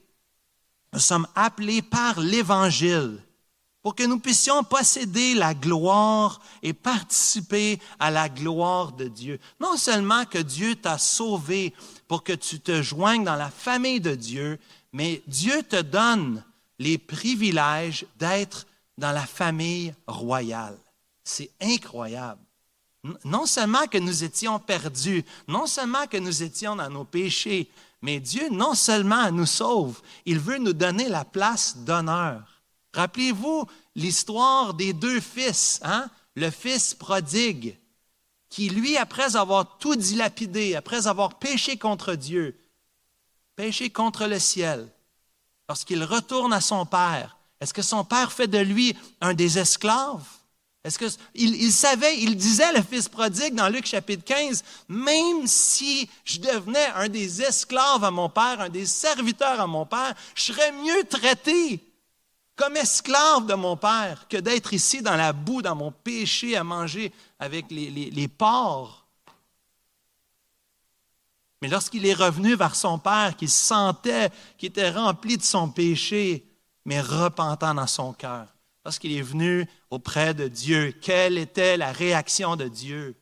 [0.93, 3.19] Nous sommes appelés par l'évangile
[3.81, 9.39] pour que nous puissions posséder la gloire et participer à la gloire de Dieu.
[9.59, 11.73] Non seulement que Dieu t'a sauvé
[12.07, 14.59] pour que tu te joignes dans la famille de Dieu,
[14.93, 16.43] mais Dieu te donne
[16.77, 18.67] les privilèges d'être
[18.97, 20.77] dans la famille royale.
[21.23, 22.41] C'est incroyable.
[23.25, 27.69] Non seulement que nous étions perdus, non seulement que nous étions dans nos péchés,
[28.03, 32.60] mais Dieu non seulement nous sauve, il veut nous donner la place d'honneur.
[32.93, 36.09] Rappelez-vous l'histoire des deux fils, hein?
[36.35, 37.77] le fils prodigue,
[38.49, 42.59] qui lui, après avoir tout dilapidé, après avoir péché contre Dieu,
[43.55, 44.89] péché contre le ciel,
[45.69, 50.25] lorsqu'il retourne à son père, est-ce que son père fait de lui un des esclaves?
[50.83, 56.09] Est-ce que il, savait, il disait le fils prodigue dans Luc chapitre 15, même si
[56.25, 60.41] je devenais un des esclaves à mon père, un des serviteurs à mon père, je
[60.41, 61.90] serais mieux traité
[62.55, 66.63] comme esclave de mon Père que d'être ici dans la boue, dans mon péché, à
[66.63, 69.07] manger avec les, porcs.
[71.61, 76.45] Mais lorsqu'il est revenu vers son Père, qu'il sentait qu'il était rempli de son péché,
[76.85, 78.47] mais repentant dans son cœur,
[78.83, 83.15] lorsqu'il est venu auprès de Dieu, quelle était la réaction de Dieu?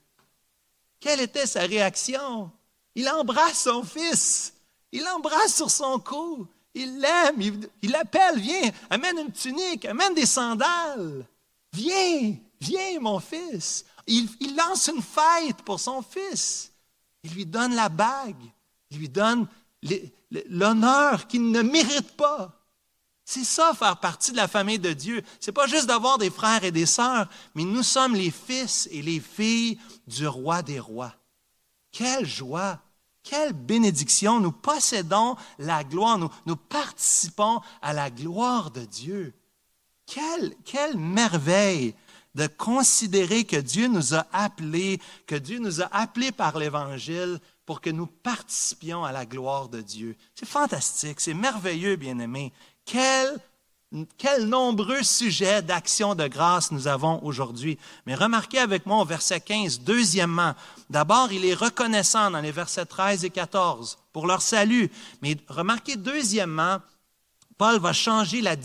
[1.00, 2.52] Quelle était sa réaction?
[2.96, 4.54] Il embrasse son fils,
[4.92, 10.25] il l'embrasse sur son cou, il l'aime, il, l'appelle, viens, amène une tunique, amène des
[10.25, 11.25] sandales.
[11.73, 13.86] Viens, viens, mon fils.
[14.08, 16.71] Il, lance une fête pour son fils.
[17.23, 18.43] Il lui donne la bague.
[18.91, 19.47] Il lui donne
[20.49, 22.55] l'honneur qu'il ne mérite pas.
[23.25, 25.21] C'est ça, faire partie de la famille de Dieu.
[25.39, 29.03] C'est pas juste d'avoir des frères et des sœurs, mais nous sommes les fils et
[29.03, 29.77] les filles
[30.08, 31.13] du roi des rois.
[31.91, 32.79] Quelle joie!
[33.30, 39.36] Quelle bénédiction, nous possédons la gloire, nous, participons à la gloire de Dieu.
[40.08, 41.94] Quelle, quelle merveille
[42.34, 47.82] de considérer que Dieu nous a appelés, que Dieu nous a appelés par l'Évangile pour
[47.82, 50.15] que nous participions à la gloire de Dieu.
[50.34, 52.52] C'est fantastique, c'est merveilleux, bien-aimés.
[52.84, 53.39] Quel,
[54.19, 57.80] quel nombreux sujets d'action de grâce nous avons aujourd'hui?
[58.06, 60.54] Mais remarquez avec moi au verset 15, deuxièmement,
[60.91, 64.91] d'abord, il est reconnaissant dans les versets 13 et 14 pour leur salut.
[65.23, 66.78] Mais remarquez deuxièmement,
[67.58, 68.56] Paul va changer la,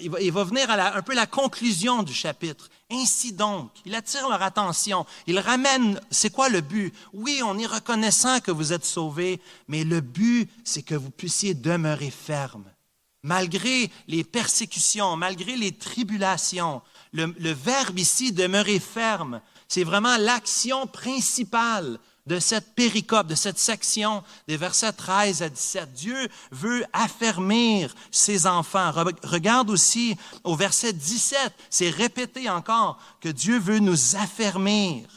[0.00, 2.70] il, va, venir à un peu la conclusion du chapitre.
[2.90, 6.92] Ainsi donc, il attire leur attention, il ramène, c'est quoi le but?
[7.12, 11.54] Oui, on est reconnaissant que vous êtes sauvés, mais le but, c'est que vous puissiez
[11.54, 12.64] demeurer ferme.
[13.22, 16.82] Malgré les persécutions, malgré les tribulations,
[17.12, 23.58] le, le verbe ici, demeurer ferme, c'est vraiment l'action principale de cette péricope, de cette
[23.58, 25.92] section des versets 13 à 17.
[25.92, 28.92] Dieu veut affermir ses enfants.
[29.24, 35.08] Regarde aussi au verset 17, c'est répété encore que Dieu veut nous affermir.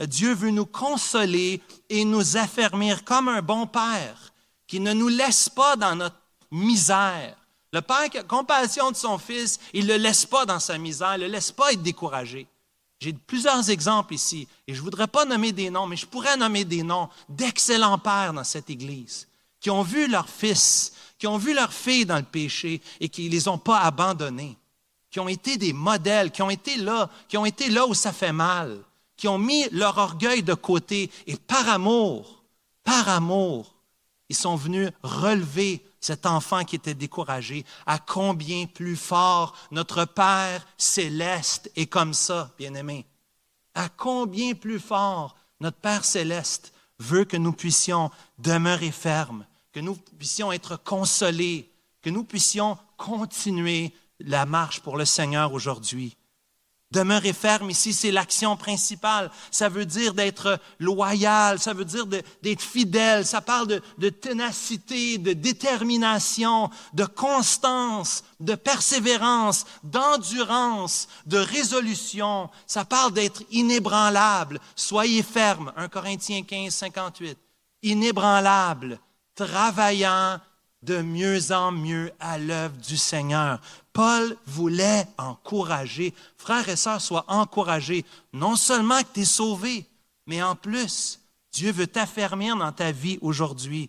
[0.00, 4.32] Dieu veut nous consoler et nous affermir comme un bon père
[4.66, 7.36] qui ne nous laisse pas dans notre misère.
[7.74, 10.78] Le père qui a compassion de son fils, il ne le laisse pas dans sa
[10.78, 12.46] misère, il ne le laisse pas être découragé.
[13.00, 16.36] J'ai plusieurs exemples ici, et je ne voudrais pas nommer des noms, mais je pourrais
[16.36, 19.26] nommer des noms d'excellents pères dans cette Église
[19.58, 23.24] qui ont vu leur fils, qui ont vu leur fille dans le péché et qui
[23.24, 24.56] ne les ont pas abandonnés,
[25.10, 28.12] qui ont été des modèles, qui ont été là, qui ont été là où ça
[28.12, 28.78] fait mal,
[29.16, 32.44] qui ont mis leur orgueil de côté et par amour,
[32.84, 33.74] par amour,
[34.28, 40.66] ils sont venus relever cet enfant qui était découragé, à combien plus fort notre Père
[40.76, 43.06] céleste est comme ça, bien-aimé.
[43.74, 49.96] À combien plus fort notre Père céleste veut que nous puissions demeurer fermes, que nous
[49.96, 56.18] puissions être consolés, que nous puissions continuer la marche pour le Seigneur aujourd'hui.
[56.94, 59.28] Demeurer ferme ici, c'est l'action principale.
[59.50, 65.32] Ça veut dire d'être loyal, ça veut dire d'être fidèle, ça parle de, ténacité, de
[65.32, 72.48] détermination, de constance, de persévérance, d'endurance, de résolution.
[72.64, 74.60] Ça parle d'être inébranlable.
[74.76, 77.36] Soyez ferme, 1 Corinthiens 15, 58.
[77.82, 79.00] Inébranlable,
[79.34, 80.38] travaillant
[80.84, 83.58] de mieux en mieux à l'œuvre du Seigneur.
[83.94, 86.12] Paul voulait encourager.
[86.36, 88.04] Frères et sœurs, sois encouragés.
[88.32, 89.86] Non seulement que tu es sauvé,
[90.26, 91.20] mais en plus,
[91.52, 93.88] Dieu veut t'affermir dans ta vie aujourd'hui.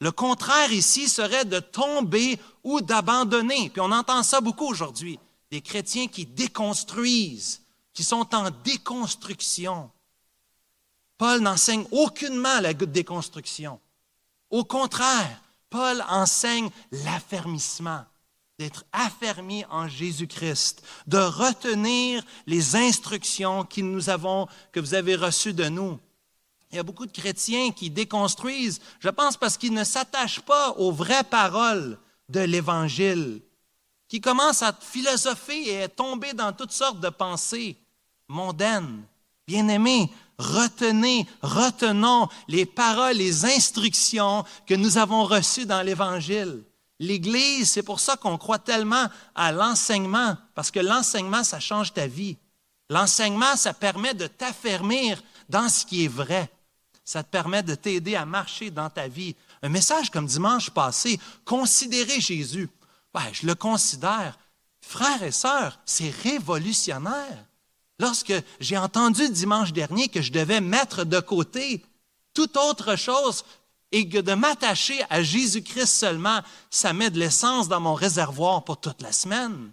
[0.00, 3.70] Le contraire ici serait de tomber ou d'abandonner.
[3.70, 5.18] Puis on entend ça beaucoup aujourd'hui.
[5.50, 9.90] Des chrétiens qui déconstruisent, qui sont en déconstruction.
[11.18, 13.80] Paul n'enseigne aucunement la déconstruction.
[14.50, 18.04] Au contraire, Paul enseigne l'affermissement,
[18.58, 25.54] d'être affermi en Jésus-Christ, de retenir les instructions que nous avons, que vous avez reçues
[25.54, 25.98] de nous.
[26.70, 30.70] Il y a beaucoup de chrétiens qui déconstruisent, je pense parce qu'ils ne s'attachent pas
[30.72, 33.42] aux vraies paroles de l'Évangile,
[34.08, 37.76] qui commencent à philosopher et à tomber dans toutes sortes de pensées
[38.28, 39.02] mondaines.
[39.46, 46.62] Bien-aimés, retenez, retenons les paroles, les instructions que nous avons reçues dans l'Évangile.
[47.00, 52.06] L'Église, c'est pour ça qu'on croit tellement à l'enseignement, parce que l'enseignement, ça change ta
[52.06, 52.36] vie.
[52.88, 56.50] L'enseignement, ça permet de t'affermir dans ce qui est vrai.
[57.04, 59.34] Ça te permet de t'aider à marcher dans ta vie.
[59.62, 62.68] Un message comme dimanche passé, considérez Jésus.
[63.12, 64.38] Ben, je le considère.
[64.80, 67.44] Frères et sœurs, c'est révolutionnaire.
[67.98, 71.84] Lorsque j'ai entendu dimanche dernier que je devais mettre de côté
[72.34, 73.44] toute autre chose
[73.94, 78.80] et que de m'attacher à Jésus-Christ seulement, ça met de l'essence dans mon réservoir pour
[78.80, 79.70] toute la semaine.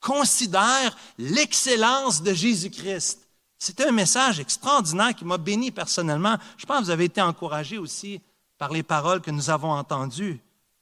[0.00, 3.20] Considère l'excellence de Jésus-Christ.
[3.58, 6.38] C'était un message extraordinaire qui m'a béni personnellement.
[6.56, 8.22] Je pense que vous avez été encouragés aussi
[8.56, 10.40] par les paroles que nous avons entendues.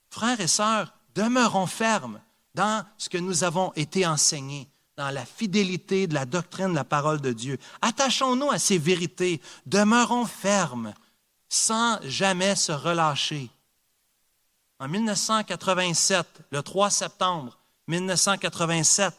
[0.08, 2.20] Frères et sœurs, demeurons fermes
[2.54, 6.84] dans ce que nous avons été enseignés dans la fidélité de la doctrine de la
[6.84, 7.58] parole de Dieu.
[7.82, 10.94] Attachons-nous à ces vérités, demeurons fermes,
[11.48, 13.48] sans jamais se relâcher.
[14.78, 17.58] En 1987, le 3 septembre
[17.88, 19.14] 1987,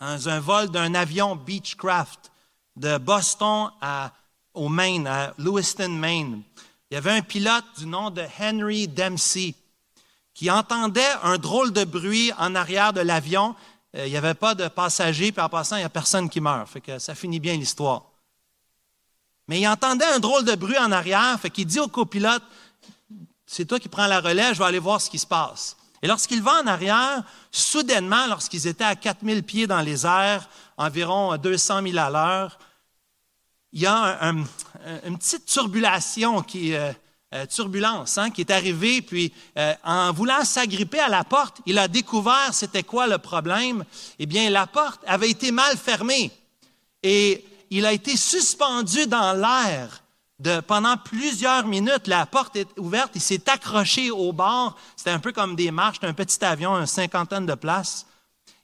[0.00, 2.30] dans un vol d'un avion Beechcraft
[2.76, 3.70] de Boston
[4.54, 6.42] au Maine, à Lewiston, Maine,
[6.90, 9.54] il y avait un pilote du nom de Henry Dempsey
[10.32, 13.54] qui entendait un drôle de bruit en arrière de l'avion
[13.96, 16.40] euh, il n'y avait pas de passagers, puis en passant, il n'y a personne qui
[16.40, 16.68] meurt.
[16.98, 18.02] Ça finit bien l'histoire.
[19.48, 22.42] Mais il entendait un drôle de bruit en arrière, fait qu'il dit au copilote,
[23.46, 25.76] c'est toi qui prends la relais, je vais aller voir ce qui se passe.
[26.02, 31.36] Et lorsqu'il va en arrière, soudainement, lorsqu'ils étaient à 4000 pieds dans les airs, environ
[31.36, 32.58] 200 000 à l'heure,
[33.72, 34.32] il y a
[35.04, 36.92] une petite turbulation qui, euh,
[37.34, 41.78] euh, turbulence hein, qui est arrivée, puis euh, en voulant s'agripper à la porte, il
[41.78, 43.84] a découvert c'était quoi le problème.
[44.20, 46.30] Eh bien, la porte avait été mal fermée
[47.02, 47.44] et
[47.76, 50.00] il a été suspendu dans l'air.
[50.68, 54.78] Pendant plusieurs minutes, la porte est ouverte, il s'est accroché au bord.
[54.94, 58.06] C'était un peu comme des marches d'un petit avion, une cinquantaine de places.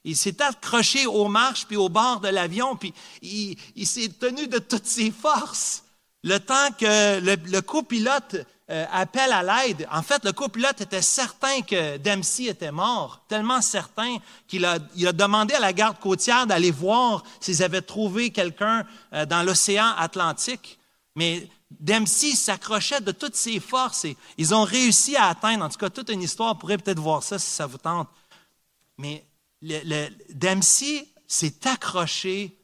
[0.05, 4.59] Il s'est accroché aux marches puis au bord de l'avion, puis il, s'est tenu de
[4.59, 5.83] toutes ses forces.
[6.23, 8.37] Le temps que le, copilote
[8.69, 13.61] euh, appelle à l'aide, en fait, le copilote était certain que Dempsey était mort, tellement
[13.61, 18.29] certain qu'il a, il a demandé à la garde côtière d'aller voir s'ils avaient trouvé
[18.29, 20.79] quelqu'un euh, dans l'océan Atlantique.
[21.15, 25.77] Mais Dempsey s'accrochait de toutes ses forces et ils ont réussi à atteindre, en tout
[25.77, 28.07] cas, toute une histoire, vous pourrez peut-être voir ça si ça vous tente.
[28.97, 29.25] Mais
[29.61, 32.57] le, Dempsey s'est accroché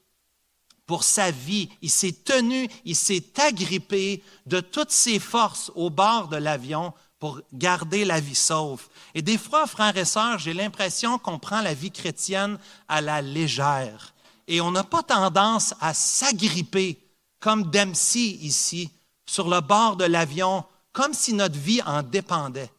[0.88, 1.70] pour sa vie.
[1.84, 7.42] Il s'est tenu, il s'est agrippé de toutes ses forces au bord de l'avion pour
[7.54, 8.88] garder la vie sauve.
[9.14, 12.58] Et des fois, frères et sœurs, j'ai l'impression qu'on prend la vie chrétienne
[12.88, 14.14] à la légère.
[14.48, 17.00] Et on n'a pas tendance à s'agripper
[17.40, 18.90] comme Dempsey ici,
[19.26, 20.64] sur le bord de l'avion,
[20.94, 22.72] comme si notre vie en dépendait.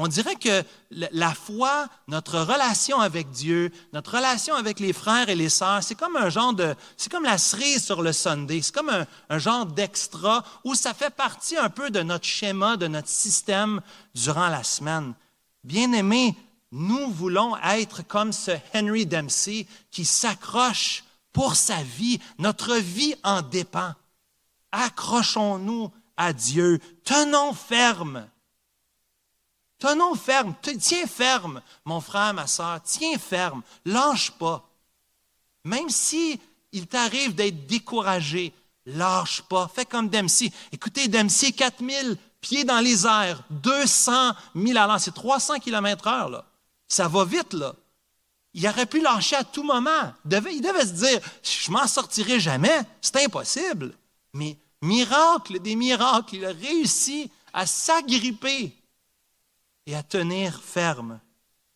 [0.00, 5.34] On dirait que la foi, notre relation avec Dieu, notre relation avec les frères et
[5.34, 8.72] les sœurs, c'est comme un genre de, c'est comme la cerise sur le Sunday, c'est
[8.72, 8.92] comme
[9.28, 13.80] un, genre d'extra où ça fait partie un peu de notre schéma, de notre système
[14.14, 15.14] durant la semaine.
[15.64, 16.36] Bien aimés,
[16.70, 22.20] nous voulons être comme ce Henry Dempsey qui s'accroche pour sa vie.
[22.38, 23.94] Notre vie en dépend.
[24.70, 26.78] Accrochons-nous à Dieu.
[27.02, 28.28] Tenons ferme
[29.78, 34.68] Tenons ferme, tiens ferme, mon frère, ma soeur, tiens ferme, lâche pas.
[35.64, 36.40] Même si
[36.72, 38.52] il t'arrive d'être découragé,
[38.86, 39.70] lâche pas.
[39.72, 40.50] Fais comme Dempsey.
[40.72, 46.28] Écoutez, Dempsey, 4000 pieds dans les airs, 200 000 à l'heure, c'est 300 km heure,
[46.28, 46.44] là.
[46.88, 47.74] Ça va vite, là.
[48.54, 50.12] Il aurait pu lâcher à tout moment.
[50.24, 53.94] Il devait, il devait se dire, je m'en sortirai jamais, c'est impossible.
[54.32, 58.74] Mais miracle des miracles, il a réussi à s'agripper
[59.88, 61.18] et à tenir ferme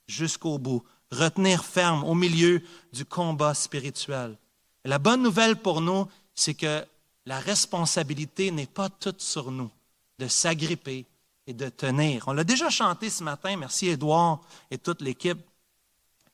[0.06, 4.36] jusqu'au bout, retenir ferme au milieu du combat spirituel.
[4.84, 6.84] la bonne nouvelle pour nous, c'est que
[7.24, 9.70] la responsabilité n'est pas toute sur nous
[10.18, 11.06] de s'agripper
[11.46, 12.28] et de tenir.
[12.28, 15.40] On l'a déjà chanté ce matin, merci Édouard et toute l'équipe.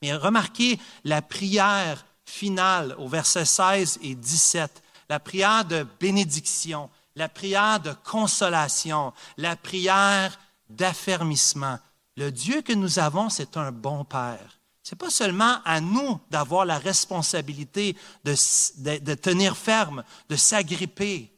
[0.02, 7.28] Mais remarquez la prière finale au verset 16 et 17, la prière de bénédiction, la
[7.28, 10.36] prière de consolation, la prière
[10.68, 11.78] d'affermissement.
[12.16, 14.58] Le Dieu que nous avons, c'est un bon Père.
[14.82, 17.94] Ce n'est pas seulement à nous d'avoir la responsabilité
[18.24, 21.30] de, tenir ferme, de s'agripper,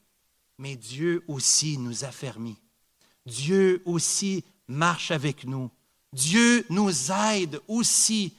[0.58, 2.58] mais Dieu aussi nous affermit.
[3.26, 5.68] Dieu aussi marche avec nous.
[6.12, 8.34] Dieu nous aide aussi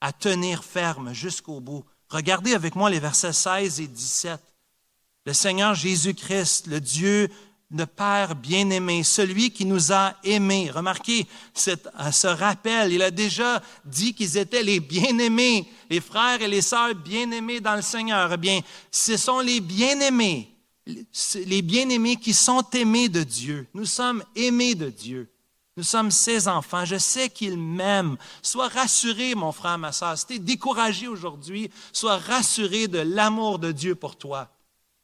[0.00, 1.84] à tenir ferme jusqu'au bout.
[2.10, 4.40] Regardez avec moi les versets 16 et 17.
[5.24, 7.30] Le Seigneur Jésus-Christ, le Dieu
[7.72, 10.70] le Père bien-aimé, celui qui nous a aimés.
[10.70, 16.62] Remarquez ce rappel, il a déjà dit qu'ils étaient les bien-aimés, les frères et les
[16.62, 18.32] sœurs bien-aimés dans le Seigneur.
[18.32, 18.60] Eh bien,
[18.90, 20.52] ce sont les bien-aimés,
[21.34, 23.68] les bien-aimés qui sont aimés de Dieu.
[23.74, 25.30] Nous sommes aimés de Dieu.
[25.76, 26.84] Nous sommes ses enfants.
[26.84, 28.16] Je sais qu'il m'aime.
[28.42, 30.18] Sois rassuré, mon frère, ma sœur.
[30.18, 34.48] Si tu es découragé aujourd'hui, sois rassuré de l'amour de Dieu pour toi.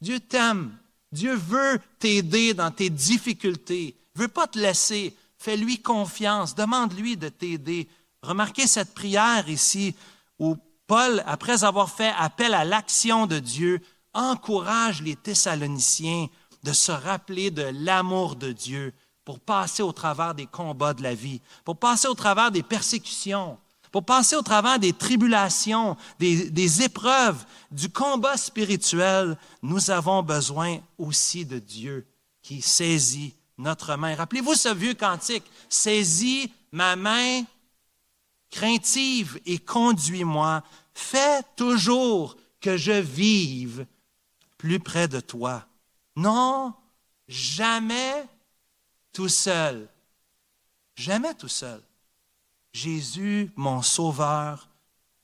[0.01, 0.77] Dieu t'aime.
[1.13, 5.15] Dieu veut t'aider dans tes difficultés, ne veut pas te laisser.
[5.39, 7.89] Fais-lui confiance, demande-lui de t'aider.
[8.23, 9.95] Remarquez cette prière ici
[10.39, 13.81] où Paul, après avoir fait appel à l'action de Dieu,
[14.15, 16.29] encourage les Thessaloniciens
[16.63, 18.93] de se rappeler de l'amour de Dieu
[19.25, 23.59] pour passer au travers des combats de la vie, pour passer au travers des persécutions,
[23.97, 31.47] pour passer au travers des tribulations, des, épreuves, du combat spirituel, nous avons besoin aussi
[31.47, 32.07] de Dieu
[32.43, 34.15] qui saisit notre main.
[34.15, 37.45] Rappelez-vous ce vieux cantique, saisis ma main
[38.51, 40.63] craintive et conduis-moi.
[40.93, 43.87] Fais toujours que je vive
[44.59, 45.65] plus près de toi.
[46.17, 46.75] Non,
[47.29, 48.27] jamais
[49.15, 49.89] tout seul.
[50.97, 51.81] Jamais tout seul.
[52.77, 54.69] Jésus, mon Sauveur,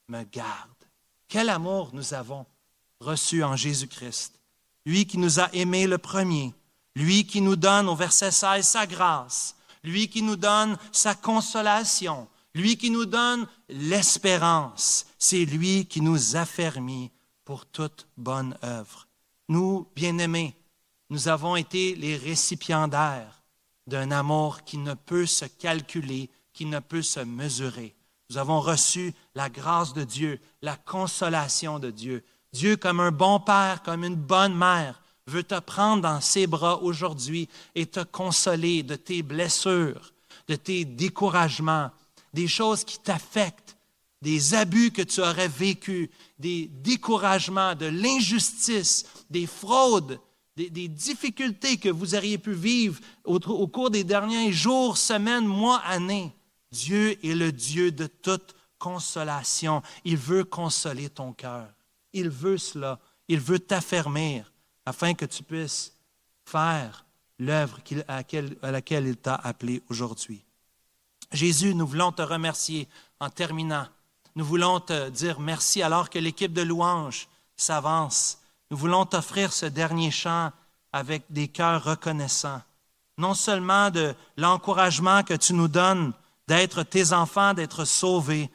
[0.08, 0.70] me garde.
[1.28, 2.46] Quel amour nous avons
[2.98, 4.40] reçu en Jésus-Christ.
[4.86, 6.54] Lui qui nous a aimés le premier,
[6.96, 12.26] lui qui nous donne au verset 16 sa grâce, lui qui nous donne sa consolation,
[12.54, 15.06] lui qui nous donne l'espérance.
[15.18, 17.10] C'est lui qui nous affermit
[17.44, 19.06] pour toute bonne œuvre.
[19.50, 20.56] Nous, bien-aimés,
[21.10, 23.42] nous avons été les récipiendaires
[23.86, 26.30] d'un amour qui ne peut se calculer,
[26.62, 27.92] qui ne peut se mesurer.
[28.30, 32.22] Nous avons reçu la grâce de Dieu, la consolation de Dieu.
[32.52, 36.80] Dieu, comme un bon père, comme une bonne mère, veut te prendre dans ses bras
[36.80, 40.12] aujourd'hui et te consoler de tes blessures,
[40.46, 41.90] de tes découragements,
[42.32, 43.76] des choses qui t'affectent,
[44.20, 50.20] des abus que tu aurais vécus, des découragements, de l'injustice, des fraudes,
[50.56, 55.78] des, difficultés que vous auriez pu vivre au, au cours des derniers jours, semaines, mois,
[55.78, 56.32] années.
[56.72, 59.82] Dieu est le Dieu de toute consolation.
[60.04, 61.68] Il veut consoler ton cœur.
[62.12, 62.98] Il veut cela.
[63.28, 64.52] Il veut t'affermir
[64.84, 65.92] afin que tu puisses
[66.44, 67.04] faire
[67.38, 70.42] l'œuvre à laquelle il t'a appelé aujourd'hui.
[71.30, 72.88] Jésus, nous voulons te remercier
[73.20, 73.86] en terminant.
[74.34, 78.38] Nous voulons te dire merci alors que l'équipe de louanges s'avance.
[78.70, 80.50] Nous voulons t'offrir ce dernier chant
[80.92, 82.62] avec des cœurs reconnaissants.
[83.18, 86.12] Non seulement de l'encouragement que tu nous donnes
[86.52, 88.50] d'être tes enfants, d'être sauvés,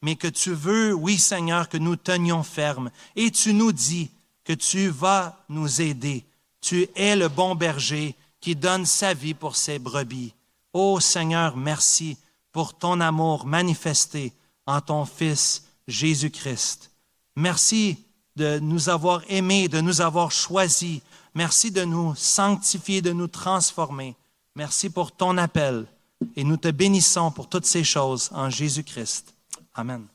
[0.00, 2.90] mais que tu veux, oui Seigneur, que nous tenions ferme.
[3.14, 4.10] Et tu nous dis
[4.42, 6.24] que tu vas nous aider.
[6.62, 10.32] Tu es le bon berger qui donne sa vie pour ses brebis.
[10.72, 12.16] Ô Seigneur, merci
[12.52, 14.32] pour ton amour manifesté
[14.66, 16.90] en ton Fils Jésus-Christ.
[17.36, 17.98] Merci
[18.34, 21.02] de nous avoir aimés, de nous avoir choisis.
[21.34, 24.16] Merci de nous sanctifier, de nous transformer.
[24.56, 25.86] Merci pour ton appel.
[26.36, 29.34] Et nous te bénissons pour toutes ces choses en Jésus-Christ.
[29.74, 30.06] Amen.